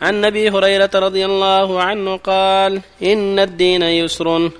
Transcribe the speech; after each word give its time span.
عن 0.00 0.24
أبي 0.24 0.50
هريرة 0.50 0.90
رضي 0.94 1.24
الله 1.24 1.82
عنه 1.82 2.16
قال 2.16 2.80
إن 3.02 3.38
الدين 3.38 3.82
يسر 3.82 4.50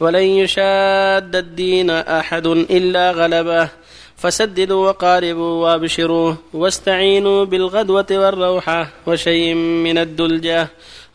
ولن 0.00 0.22
يشاد 0.22 1.36
الدين 1.36 1.90
أحد 1.90 2.46
إلا 2.46 3.10
غلبه. 3.10 3.68
فسددوا 4.16 4.88
وقاربوا 4.88 5.52
وابشروا 5.64 6.34
واستعينوا 6.52 7.44
بالغدوة 7.44 8.06
والروحه 8.10 8.90
وشيء 9.06 9.54
من 9.54 9.98
الدلجة. 9.98 10.68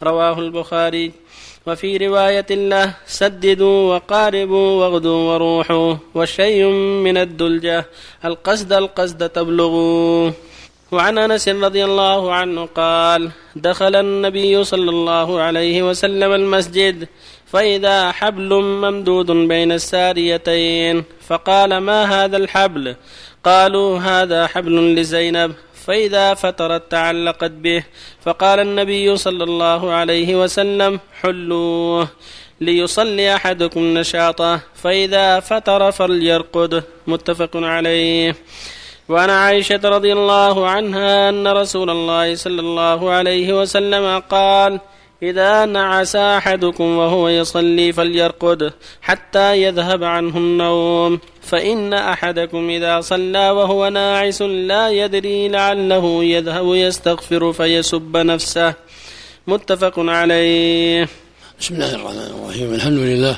رواه 0.03 0.39
البخاري. 0.39 1.11
وفي 1.67 1.97
رواية 1.97 2.45
له 2.49 2.93
سددوا 3.07 3.95
وقاربوا 3.95 4.67
واغدوا 4.81 5.33
وروحوا 5.33 5.95
وشيء 6.15 6.65
من 7.05 7.17
الدلجة. 7.17 7.85
القصد 8.25 8.73
القصد 8.73 9.29
تبلغوا. 9.29 10.31
وعن 10.91 11.17
أنس 11.17 11.49
رضي 11.49 11.85
الله 11.85 12.33
عنه 12.33 12.65
قال 12.65 13.31
دخل 13.55 13.95
النبي 13.95 14.63
صلى 14.63 14.89
الله 14.89 15.41
عليه 15.41 15.83
وسلم 15.83 16.31
المسجد 16.31 17.07
فإذا 17.45 18.11
حبل 18.11 18.53
ممدود 18.53 19.31
بين 19.31 19.71
الساريتين 19.71 21.03
فقال 21.27 21.77
ما 21.77 22.25
هذا 22.25 22.37
الحبل؟ 22.37 22.95
قالوا 23.43 23.99
هذا 23.99 24.47
حبل 24.47 24.95
لزينب. 24.95 25.53
فإذا 25.85 26.33
فترت 26.33 26.91
تعلقت 26.91 27.51
به 27.51 27.83
فقال 28.21 28.59
النبي 28.59 29.17
صلى 29.17 29.43
الله 29.43 29.91
عليه 29.91 30.43
وسلم 30.43 30.99
حلوة 31.21 32.07
ليصلي 32.61 33.35
أحدكم 33.35 33.97
نشاطه 33.97 34.59
فإذا 34.75 35.39
فتر 35.39 35.91
فليرقد. 35.91 36.83
متفق 37.07 37.51
عليه. 37.55 38.35
وعن 39.09 39.29
عائشة 39.29 39.79
رضي 39.83 40.13
الله 40.13 40.69
عنها 40.69 41.29
أن 41.29 41.47
رسول 41.47 41.89
الله 41.89 42.35
صلى 42.35 42.61
الله 42.61 43.09
عليه 43.09 43.61
وسلم 43.61 44.19
قال 44.19 44.79
إذا 45.23 45.65
نعس 45.65 46.15
أحدكم 46.15 46.97
وهو 46.97 47.29
يصلي 47.29 47.93
فليرقد 47.93 48.73
حتى 49.01 49.61
يذهب 49.61 50.03
عنه 50.03 50.37
النوم 50.37 51.19
فإن 51.41 51.93
أحدكم 51.93 52.69
إذا 52.69 53.01
صلى 53.01 53.49
وهو 53.49 53.89
ناعس 53.89 54.41
لا 54.41 54.89
يدري 54.89 55.47
لعله 55.47 56.23
يذهب 56.23 56.75
يستغفر 56.75 57.53
فيسب 57.53 58.17
نفسه. 58.17 58.73
متفق 59.47 59.93
عليه. 59.97 61.07
بسم 61.59 61.75
الله 61.75 61.95
الرحمن 61.95 62.31
الرحيم. 62.41 62.73
الحمد 62.73 62.99
لله 62.99 63.37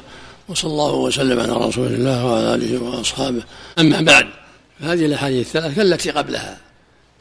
وصلى 0.49 0.71
الله 0.71 0.95
وسلم 0.95 1.39
على 1.39 1.53
رسول 1.67 1.87
الله 1.87 2.25
وعلى 2.25 2.55
آله 2.55 2.83
وأصحابه. 2.83 3.43
أما 3.79 4.01
بعد 4.01 4.27
فهذه 4.79 5.05
الأحاديث 5.05 5.47
الثلاث 5.47 5.75
كالتي 5.75 6.11
قبلها 6.11 6.57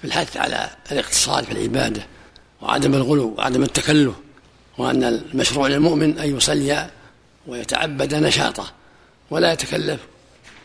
في 0.01 0.05
الحث 0.05 0.37
على 0.37 0.71
الاقتصاد 0.93 1.45
في 1.45 1.53
العبادة 1.53 2.07
وعدم 2.63 2.95
الغلو 2.95 3.35
وعدم 3.39 3.63
التكلف 3.63 4.15
وأن 4.79 5.05
المشروع 5.05 5.69
للمؤمن 5.69 6.19
أن 6.19 6.37
يصلي 6.37 6.91
ويتعبد 7.47 8.15
نشاطه 8.15 8.73
ولا 9.31 9.53
يتكلف 9.53 10.01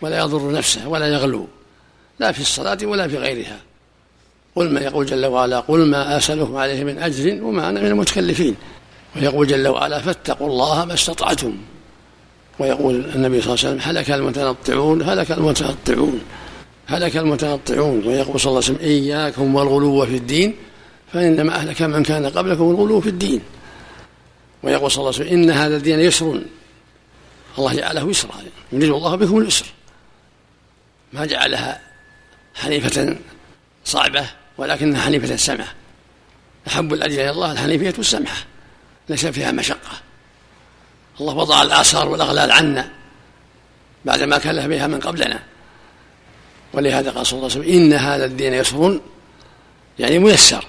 ولا 0.01 0.19
يضر 0.19 0.51
نفسه 0.51 0.87
ولا 0.87 1.07
يغلو 1.07 1.47
لا 2.21 2.31
في 2.31 2.41
الصلاة 2.41 2.77
ولا 2.83 3.07
في 3.07 3.17
غيرها. 3.17 3.59
قل 4.55 4.69
ما 4.69 4.81
يقول 4.81 5.05
جل 5.05 5.25
وعلا 5.25 5.59
قل 5.59 5.85
ما 5.85 6.17
أسألكم 6.17 6.55
عليه 6.55 6.83
من 6.83 6.97
أجر 6.97 7.43
وما 7.43 7.69
أنا 7.69 7.81
من 7.81 7.87
المتكلفين. 7.87 8.55
ويقول 9.15 9.47
جل 9.47 9.67
وعلا 9.67 9.99
فاتقوا 9.99 10.47
الله 10.47 10.85
ما 10.85 10.93
استطعتم. 10.93 11.57
ويقول 12.59 12.95
النبي 12.95 13.41
صلى 13.41 13.53
الله 13.53 13.65
عليه 13.65 13.75
وسلم 13.75 13.79
هلك 13.79 14.11
المتنطعون 14.11 15.01
هلك 15.01 15.31
المتنطعون. 15.31 16.21
هلك 16.91 17.17
المتنطعون 17.17 18.07
ويقول 18.07 18.39
صلى 18.39 18.49
الله 18.49 18.63
عليه 18.63 18.73
وسلم 18.75 18.87
إياكم 18.87 19.55
والغلو 19.55 20.05
في 20.05 20.17
الدين 20.17 20.55
فإنما 21.13 21.55
أهلك 21.55 21.81
من 21.81 22.03
كان 22.03 22.25
قبلكم 22.25 22.63
الغلو 22.63 23.01
في 23.01 23.09
الدين. 23.09 23.41
ويقول 24.63 24.91
صلى 24.91 25.01
الله 25.01 25.13
عليه 25.13 25.25
وسلم 25.25 25.39
إن 25.39 25.51
هذا 25.51 25.77
الدين 25.77 25.99
يسر 25.99 26.41
الله 27.57 27.75
جعله 27.75 28.09
يسرا 28.09 28.31
يريد 28.71 28.89
الله 28.89 29.15
بكم 29.15 29.37
اليسر. 29.37 29.65
ما 31.13 31.25
جعلها 31.25 31.81
حنيفة 32.55 33.17
صعبة 33.85 34.25
ولكنها 34.57 35.01
حنيفة 35.01 35.35
سمحة 35.35 35.73
أحب 36.67 36.93
الأديان 36.93 37.21
إلى 37.21 37.29
الله 37.29 37.51
الحنيفية 37.51 37.93
السمحة 37.99 38.45
ليس 39.09 39.25
فيها 39.25 39.51
مشقة. 39.51 39.91
الله 41.21 41.33
وضع 41.33 41.61
الآثار 41.61 42.09
والأغلال 42.09 42.51
عنا 42.51 42.91
بعدما 44.05 44.37
كلف 44.37 44.65
بها 44.65 44.87
من 44.87 44.99
قبلنا. 44.99 45.50
ولهذا 46.73 47.11
قال 47.11 47.25
صلى 47.25 47.37
الله 47.37 47.51
عليه 47.51 47.59
وسلم 47.61 47.75
إن 47.75 47.93
هذا 47.93 48.25
الدين 48.25 48.53
يسر 48.53 48.99
يعني 49.99 50.19
ميسر 50.19 50.65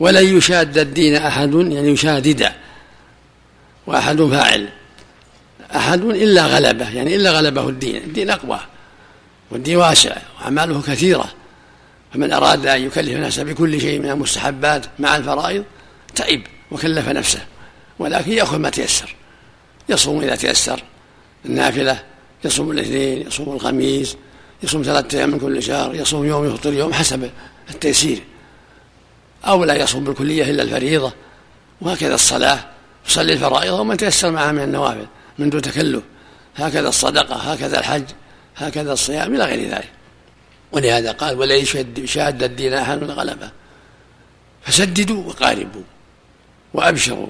ولن 0.00 0.36
يشاد 0.36 0.78
الدين 0.78 1.14
أحد 1.14 1.54
يعني 1.54 1.88
يشادد 1.88 2.52
وأحد 3.86 4.22
فاعل 4.22 4.68
أحد 5.76 6.02
إلا 6.02 6.46
غلبه 6.46 6.90
يعني 6.90 7.16
إلا 7.16 7.30
غلبه 7.30 7.68
الدين 7.68 7.96
الدين 7.96 8.30
أقوى 8.30 8.60
والدين 9.50 9.76
واسع 9.76 10.16
وأعماله 10.40 10.82
كثيرة 10.82 11.28
فمن 12.14 12.32
أراد 12.32 12.66
أن 12.66 12.82
يكلف 12.82 13.16
نفسه 13.16 13.42
بكل 13.42 13.80
شيء 13.80 13.98
من 13.98 14.10
المستحبات 14.10 14.86
مع 14.98 15.16
الفرائض 15.16 15.64
تعب 16.14 16.40
وكلف 16.70 17.08
نفسه 17.08 17.40
ولكن 17.98 18.32
يأخذ 18.32 18.58
ما 18.58 18.70
تيسر 18.70 19.14
يصوم 19.88 20.22
إذا 20.22 20.36
تيسر 20.36 20.82
النافلة 21.44 22.02
يصوم 22.44 22.70
الاثنين 22.70 23.26
يصوم 23.26 23.54
الخميس 23.54 24.16
يصوم 24.62 24.82
ثلاثة 24.82 25.18
أيام 25.18 25.30
من 25.30 25.38
كل 25.38 25.62
شهر 25.62 25.94
يصوم 25.94 26.24
يوم 26.24 26.44
يفطر 26.44 26.72
يوم 26.72 26.92
حسب 26.92 27.30
التيسير. 27.70 28.22
أو 29.44 29.64
لا 29.64 29.74
يصوم 29.74 30.04
بالكلية 30.04 30.50
إلا 30.50 30.62
الفريضة. 30.62 31.12
وهكذا 31.80 32.14
الصلاة 32.14 32.64
يصلي 33.08 33.32
الفرائض 33.32 33.72
وما 33.72 33.96
تيسر 33.96 34.30
معها 34.30 34.52
من 34.52 34.62
النوافل 34.62 35.06
من 35.38 35.50
دون 35.50 35.62
تكلف. 35.62 36.02
هكذا 36.56 36.88
الصدقة 36.88 37.34
هكذا 37.34 37.78
الحج 37.78 38.04
هكذا 38.56 38.92
الصيام 38.92 39.34
إلى 39.34 39.44
غير 39.44 39.70
ذلك. 39.70 39.92
ولهذا 40.72 41.12
قال 41.12 41.38
ولا 41.38 41.54
يشاد 41.54 42.42
الدين 42.42 42.72
أحد 42.74 43.04
غلبة. 43.04 43.50
فسددوا 44.62 45.24
وقاربوا 45.24 45.82
وأبشروا. 46.74 47.28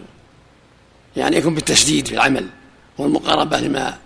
يعني 1.17 1.37
يكون 1.37 1.55
بالتسديد 1.55 2.07
في 2.07 2.15
العمل 2.15 2.47
والمقاربة 2.99 3.61
لما 3.61 3.99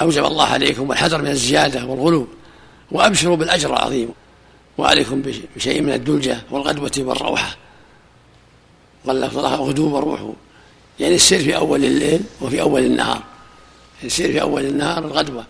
أوجب 0.00 0.24
الله 0.24 0.44
عليكم 0.44 0.88
والحذر 0.88 1.22
من 1.22 1.30
الزيادة 1.30 1.84
والغلو 1.84 2.28
وأبشروا 2.90 3.36
بالأجر 3.36 3.70
العظيم 3.70 4.08
وعليكم 4.78 5.22
بشيء 5.56 5.82
من 5.82 5.92
الدلجة 5.92 6.38
والغدوة 6.50 6.92
والروحة. 6.98 7.56
قال 9.06 9.24
الله 9.24 9.54
غدو 9.54 9.94
وروحه 9.94 10.32
يعني 11.00 11.14
السير 11.14 11.38
في 11.38 11.56
أول 11.56 11.84
الليل 11.84 12.20
وفي 12.40 12.60
أول 12.60 12.84
النهار. 12.84 13.22
السير 14.04 14.32
في 14.32 14.40
أول 14.40 14.64
النهار 14.64 15.04
الغدوة 15.04 15.44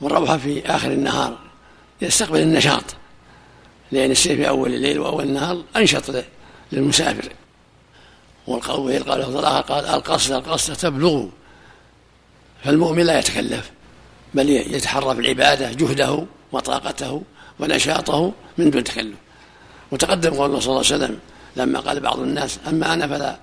والروحة 0.00 0.36
في 0.36 0.66
آخر 0.66 0.90
النهار. 0.90 1.38
يستقبل 2.02 2.40
النشاط. 2.40 2.84
لأن 3.92 4.10
السير 4.10 4.36
في 4.36 4.48
أول 4.48 4.74
الليل 4.74 4.98
وأول 4.98 5.24
النهار 5.24 5.62
أنشط 5.76 6.24
للمسافر. 6.72 7.32
والقول 8.46 9.02
قال 9.02 9.22
قال 9.62 9.84
القصد 9.86 10.32
القصد 10.32 10.76
تبلغ. 10.76 11.26
فالمؤمن 12.64 13.02
لا 13.02 13.18
يتكلف. 13.18 13.70
بل 14.34 14.48
يتحرى 14.48 15.14
في 15.14 15.20
العبادة 15.20 15.72
جهده 15.72 16.24
وطاقته 16.52 17.22
ونشاطه 17.60 18.32
من 18.58 18.70
دون 18.70 18.84
تكلف. 18.84 19.16
وتقدم 19.90 20.30
قول 20.30 20.46
الله 20.46 20.60
صلى 20.60 20.70
الله 20.70 20.84
عليه 20.92 21.04
وسلم 21.04 21.18
لما 21.56 21.80
قال 21.80 22.00
بعض 22.00 22.18
الناس 22.18 22.58
أما 22.68 22.94
أنا 22.94 23.08
فلا 23.08 23.36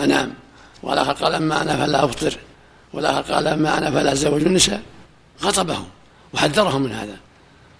أنام 0.00 0.34
والآخر 0.82 1.12
قال 1.12 1.34
أما 1.34 1.62
أنا 1.62 1.76
فلا 1.76 2.04
أفطر 2.04 2.36
والآخر 2.92 3.34
قال 3.34 3.46
أما 3.46 3.78
أنا 3.78 3.90
فلا 3.90 4.12
أتزوج 4.12 4.42
النساء. 4.42 4.82
خطبهم 5.40 5.86
وحذرهم 6.34 6.82
من 6.82 6.92
هذا 6.92 7.16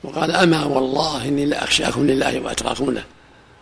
وقال 0.05 0.31
أما 0.31 0.65
والله 0.65 1.29
إني 1.29 1.47
لأخشاكم 1.47 2.07
لله 2.07 2.41
وأتقاكم 2.41 2.91
له 2.91 3.05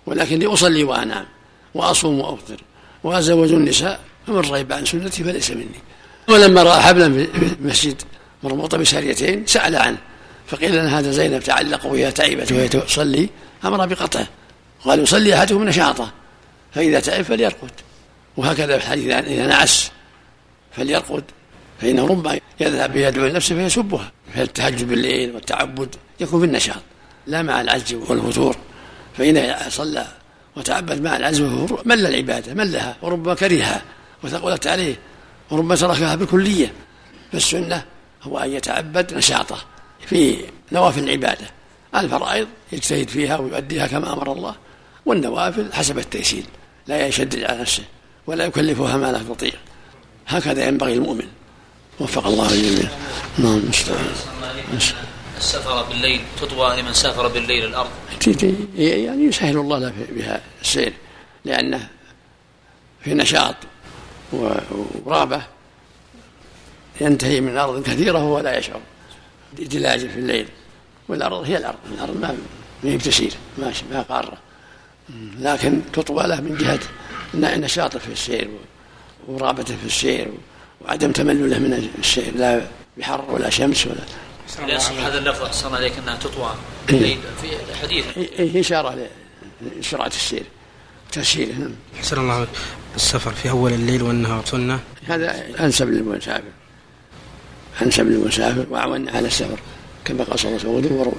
ولكني 0.06 0.46
أصلي 0.46 0.84
وأنام 0.84 1.26
وأصوم 1.74 2.21
وأفطر 2.21 2.60
وأتزوج 3.04 3.53
النساء 3.53 4.00
فمن 4.27 4.36
رغب 4.36 4.72
عن 4.72 4.84
سنتي 4.84 5.24
فليس 5.24 5.50
مني. 5.50 5.80
ولما 6.28 6.62
رأى 6.62 6.80
حبلا 6.80 7.12
في 7.12 7.54
المسجد 7.60 8.03
مربوطة 8.42 8.78
بساريتين 8.78 9.47
سأل 9.47 9.77
عنه 9.77 9.98
فقيل 10.47 10.72
لنا 10.72 10.98
هذا 10.98 11.10
زينب 11.10 11.42
تعلق 11.42 11.86
وهي 11.86 12.12
تعبت 12.12 12.53
وهي 12.53 12.68
تصلي 12.68 13.28
أمر 13.65 13.86
بقطعه 13.86 14.27
قال 14.84 15.00
يصلي 15.00 15.34
أحدكم 15.34 15.65
نشاطه 15.65 16.12
فإذا 16.72 17.00
تعب 17.00 17.24
فليرقد 17.24 17.71
وهكذا 18.36 18.78
في 18.78 18.84
الحديث 18.84 19.12
إذا 19.12 19.47
نعس 19.47 19.91
فليرقد 20.72 21.24
فإنه 21.80 22.06
ربما 22.06 22.41
يذهب 22.60 22.97
يدعو 22.97 23.27
لنفسه 23.27 23.54
فيسبها 23.54 24.12
فالتهجد 24.34 24.89
بالليل 24.89 25.34
والتعبد 25.34 25.94
يكون 26.21 26.41
في 26.41 26.47
النشاط 26.47 26.83
لا 27.27 27.42
مع 27.42 27.60
العجز 27.60 27.94
والفتور 27.94 28.56
فإن 29.18 29.54
صلى 29.68 30.06
وتعبد 30.56 31.03
مع 31.03 31.16
العجز 31.16 31.41
والفتور 31.41 31.83
مل 31.84 32.06
العبادة 32.06 32.54
ملها 32.54 32.97
وربما 33.03 33.34
كرهها 33.34 33.83
وثقلت 34.22 34.66
عليه 34.66 34.94
وربما 35.50 35.77
تركها 35.77 36.15
بالكلية 36.15 36.72
فالسنة 37.33 37.84
هو 38.22 38.39
أن 38.39 38.53
يتعبد 38.53 39.15
نشاطه 39.15 39.59
في 40.07 40.36
نوافل 40.72 41.04
العبادة. 41.04 41.51
الفرائض 41.97 42.48
يجتهد 42.72 43.09
فيها 43.09 43.39
ويؤديها 43.39 43.86
كما 43.86 44.13
أمر 44.13 44.33
الله 44.33 44.54
والنوافل 45.07 45.72
حسب 45.72 45.98
التيسير 45.98 46.45
لا 46.86 47.07
يشدد 47.07 47.45
على 47.45 47.60
نفسه 47.60 47.84
ولا 48.27 48.45
يكلفها 48.45 48.97
ما 48.97 49.13
لا 49.13 49.19
تطيق 49.19 49.59
هكذا 50.27 50.69
ينبغي 50.69 50.92
المؤمن. 50.92 51.27
وفق 52.01 52.27
الله 52.27 52.53
الجميع. 52.54 52.91
نعم 53.39 53.63
السفر 55.39 55.83
بالليل 55.83 56.21
تطوى 56.41 56.83
لمن 56.83 56.92
سافر 56.92 57.28
بالليل 57.28 57.65
الأرض. 57.65 57.91
يعني 58.77 59.25
يسهل 59.25 59.57
الله 59.57 59.78
له 59.78 59.92
بها 60.10 60.41
السير 60.63 60.92
لأنه 61.45 61.89
في 63.04 63.15
نشاط 63.15 63.54
ورغبة 64.33 65.42
ينتهي 67.03 67.41
من 67.41 67.59
أرض 67.59 67.83
كثيرة 67.83 68.19
وهو 68.19 68.39
لا 68.39 68.59
يشعر 68.59 68.81
دلاجة 69.59 70.07
في 70.07 70.19
الليل. 70.19 70.49
والأرض 71.09 71.43
هي 71.47 71.57
الأرض 71.57 71.78
الأرض 71.95 72.16
ما 72.21 72.37
هي 72.83 72.97
بتسير 72.97 73.33
ما 73.59 73.72
ما 73.93 74.03
قارة. 74.03 74.39
لكن 75.39 75.81
تطوى 75.93 76.27
له 76.27 76.41
من 76.41 76.57
جهة 76.57 76.81
نشاطه 77.34 77.99
في 77.99 78.13
السير 78.13 78.51
ورغبته 79.28 79.77
في 79.77 79.87
السير 79.87 80.28
وعدم 80.81 81.13
تملله 81.13 81.59
من 81.59 81.91
السير 81.99 82.37
لا 82.37 82.60
بحر 82.99 83.25
ولا 83.31 83.51
شمس 83.51 83.87
ولا 83.87 84.01
هذا 85.07 85.19
اللفظ 85.19 85.43
أحسن 85.43 85.75
عليك 85.75 85.93
أنها 85.99 86.16
تطوى 86.16 86.54
إيه. 86.91 87.16
في 87.43 87.77
حديث 87.83 88.04
هي 88.37 88.60
إشارة 88.60 89.09
لسرعه 89.78 90.07
السير 90.07 90.43
تسهيله 91.13 91.54
نعم. 91.59 91.75
أحسن 91.97 92.21
الله 92.21 92.47
السفر 92.97 93.33
في 93.33 93.51
أول 93.51 93.72
الليل 93.72 94.03
والنهار 94.03 94.45
سنة. 94.45 94.81
هذا 95.07 95.45
أنسب 95.60 95.89
للمسافر. 95.89 96.43
انسب 97.83 98.07
للمسافر 98.07 98.66
واعون 98.71 99.09
على 99.09 99.27
السفر 99.27 99.59
كما 100.04 100.24
قال 100.24 100.39
صلى 100.39 100.48
الله 100.51 100.60
عليه 100.65 100.78
وسلم 100.78 100.97
وروح 100.97 101.15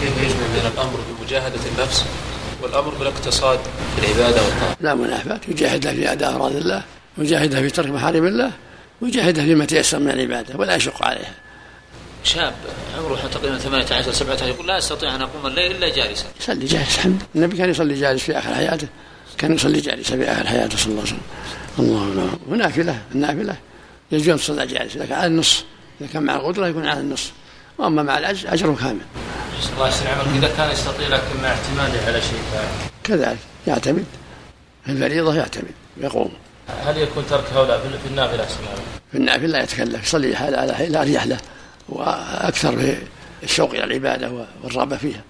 كيف 0.00 0.16
يجمع 0.22 0.46
بين 0.54 0.72
الأمر 0.74 0.98
بمجاهدة 1.20 1.60
النفس 1.76 2.04
والأمر 2.62 2.94
بالاقتصاد 2.94 3.58
في 3.96 4.06
العبادة 4.06 4.42
والطاعة؟ 4.42 4.76
لا 4.80 4.94
منافاة 4.94 5.40
يجاهدها 5.48 5.92
في 5.92 6.12
أداء 6.12 6.34
أراضي 6.34 6.58
الله 6.58 6.82
يجاهدها 7.18 7.60
في 7.60 7.70
ترك 7.70 7.90
محارم 7.90 8.26
الله 8.26 8.52
ويجاهدها 9.00 9.44
فيما 9.44 9.64
تيسر 9.64 9.98
من 9.98 10.10
العبادة 10.10 10.56
ولا 10.56 10.74
يشق 10.74 11.04
عليها. 11.04 11.34
شاب 12.24 12.54
عمره 12.98 13.28
تقريبا 13.32 13.58
18 13.58 14.12
17 14.12 14.46
يقول 14.46 14.66
لا 14.66 14.78
أستطيع 14.78 15.14
أن 15.14 15.22
أقوم 15.22 15.46
الليل 15.46 15.76
إلا 15.76 15.88
جالسا. 15.88 16.24
يصلي 16.40 16.66
جالس 16.66 16.94
الحمد 16.94 17.22
النبي 17.34 17.56
كان 17.56 17.70
يصلي 17.70 17.94
جالس 17.94 18.22
في 18.22 18.38
آخر 18.38 18.54
حياته 18.54 18.88
كان 19.38 19.54
يصلي 19.54 19.80
جالسا 19.80 20.16
في 20.16 20.24
آخر 20.24 20.46
حياته 20.46 20.76
صلى 20.76 20.92
الله 20.92 21.00
عليه 21.00 21.12
وسلم. 21.12 21.20
الله 21.78 22.08
اكبر 22.08 22.38
ونافله 22.48 22.98
النافلة. 23.14 23.56
يجوز 24.12 24.40
تصلى 24.40 24.66
جالس 24.66 24.96
لكن 24.96 25.12
على 25.12 25.26
النص 25.26 25.64
إذا 26.00 26.08
كان 26.12 26.22
مع 26.22 26.36
القدره 26.36 26.68
يكون 26.68 26.86
على 26.86 27.00
النص. 27.00 27.32
وأما 27.78 28.02
مع 28.02 28.18
العجز 28.18 28.46
اجره 28.46 28.76
كامل. 28.80 29.00
الله 29.74 29.88
يسلم 29.88 30.08
عمرك. 30.08 30.44
إذا 30.44 30.56
كان 30.56 30.70
يستطيع 30.70 31.08
لكن 31.08 31.42
مع 31.42 31.48
اعتماده 31.48 32.06
على 32.06 32.20
شيء 32.20 32.40
كذلك 33.04 33.38
يعتمد. 33.66 34.04
في 34.84 34.92
الفريضة 34.92 35.34
يعتمد 35.34 35.74
يقوم. 36.00 36.32
هل 36.86 36.98
يكون 36.98 37.24
ترك 37.30 37.44
هؤلاء 37.54 37.80
في 37.80 38.08
النافلة 38.08 38.46
في 39.12 39.18
النافلة 39.18 39.46
لا 39.46 39.62
يتكلف 39.62 40.06
يصلي 40.06 40.36
على 40.36 40.86
لا 40.88 41.02
اريح 41.02 41.26
له 41.26 41.38
وأكثر 41.88 42.76
في 42.76 42.96
الشوق 43.42 43.70
إلى 43.70 43.84
العبادة 43.84 44.46
والرغبة 44.62 44.96
فيها. 44.96 45.22